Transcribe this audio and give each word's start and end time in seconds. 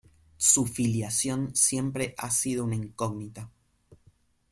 Su 0.39 0.65
filiación 0.65 1.55
siempre 1.55 2.15
ha 2.17 2.31
sido 2.31 2.63
una 2.63 2.73
incógnita. 2.73 3.51